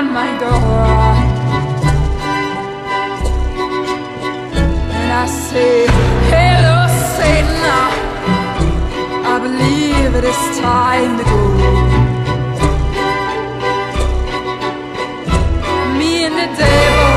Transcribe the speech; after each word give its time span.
upon 0.00 0.12
my 0.14 0.38
door, 0.38 0.86
and 4.98 5.12
I 5.12 5.26
say, 5.26 5.86
Hello, 6.34 6.76
Satan. 7.16 7.60
I 9.32 9.38
believe 9.46 10.14
it 10.14 10.24
is 10.24 10.42
time 10.58 11.18
to 11.18 11.24
go. 11.24 11.42
Me 15.98 16.24
and 16.26 16.36
the 16.40 16.48
devil 16.60 17.16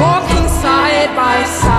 walking 0.00 0.48
side 0.62 1.10
by 1.16 1.44
side. 1.44 1.71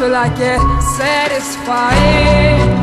Until 0.00 0.16
I 0.16 0.28
get 0.34 0.60
satisfied. 0.96 2.79